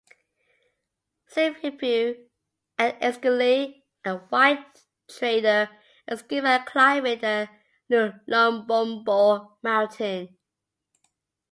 [1.31, 2.25] Zibhebhu
[2.79, 5.69] and Eckersley, a white trader,
[6.07, 7.47] escaped by climbing the
[7.87, 10.35] Lubombo mountain.